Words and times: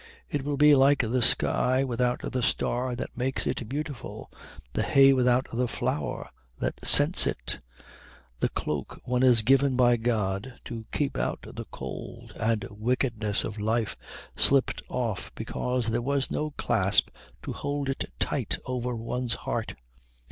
It 0.29 0.43
will 0.43 0.57
be 0.57 0.73
like 0.73 1.01
the 1.01 1.21
sky 1.21 1.83
without 1.83 2.23
the 2.31 2.41
star 2.41 2.95
that 2.95 3.15
makes 3.15 3.45
it 3.45 3.69
beautiful, 3.69 4.31
the 4.73 4.81
hay 4.81 5.13
without 5.13 5.45
the 5.53 5.67
flower 5.67 6.27
that 6.57 6.83
scents 6.83 7.27
it, 7.27 7.59
the 8.39 8.49
cloak 8.49 8.99
one 9.03 9.21
is 9.21 9.43
given 9.43 9.75
by 9.75 9.97
God 9.97 10.55
to 10.65 10.87
keep 10.91 11.19
out 11.19 11.45
the 11.55 11.65
cold 11.65 12.33
and 12.39 12.65
wickedness 12.71 13.43
of 13.43 13.59
life 13.59 13.95
slipped 14.35 14.81
off 14.89 15.31
because 15.35 15.89
there 15.91 16.01
was 16.01 16.31
no 16.31 16.49
clasp 16.49 17.09
to 17.43 17.53
hold 17.53 17.87
it 17.87 18.05
tight 18.17 18.57
over 18.65 18.95
one's 18.95 19.35
heart." 19.45 19.75